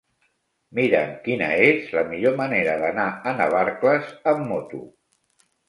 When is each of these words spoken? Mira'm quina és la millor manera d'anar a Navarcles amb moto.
Mira'm 0.79 1.11
quina 1.27 1.49
és 1.65 1.91
la 1.99 2.03
millor 2.09 2.35
manera 2.41 2.75
d'anar 2.87 3.07
a 3.33 3.37
Navarcles 3.43 4.11
amb 4.35 4.45
moto. 4.57 4.85